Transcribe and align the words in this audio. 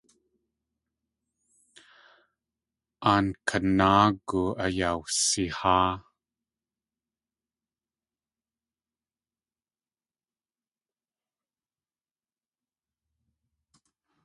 Aankanáagu 3.11 4.41
ayawsiháa. 4.65 5.91